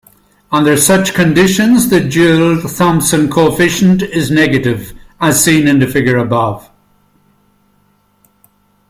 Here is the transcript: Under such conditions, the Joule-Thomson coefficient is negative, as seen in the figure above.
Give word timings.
Under 0.51 0.77
such 0.77 1.13
conditions, 1.13 1.89
the 1.91 1.99
Joule-Thomson 1.99 3.29
coefficient 3.29 4.01
is 4.01 4.31
negative, 4.31 4.93
as 5.19 5.43
seen 5.43 5.67
in 5.67 5.77
the 5.77 5.85
figure 5.85 6.17
above. 6.17 6.67